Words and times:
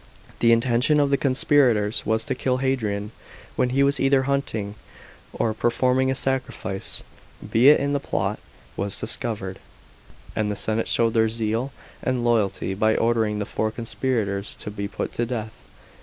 The 0.39 0.51
intention 0.51 0.99
of 0.99 1.11
the 1.11 1.15
conspirators 1.15 2.07
was 2.07 2.23
to 2.23 2.33
kill 2.33 2.57
Hadrian 2.57 3.11
when 3.55 3.69
he 3.69 3.83
was 3.83 3.99
either 3.99 4.23
hunting 4.23 4.73
or 5.31 5.53
performing 5.53 6.09
a 6.09 6.15
sacrifice 6.15 7.03
B 7.47 7.69
it 7.69 7.93
the 7.93 7.99
plot 7.99 8.39
was 8.75 8.99
discovered, 8.99 9.59
and 10.35 10.49
the 10.49 10.55
senate 10.55 10.87
showed 10.87 11.13
their 11.13 11.29
zeal 11.29 11.71
and 12.01 12.25
loya 12.25 12.51
ty 12.51 12.73
by 12.73 12.95
ordering 12.95 13.37
the 13.37 13.45
four 13.45 13.69
conspirators 13.69 14.55
to 14.55 14.71
be 14.71 14.87
put 14.87 15.11
to 15.13 15.25
death. 15.27 15.55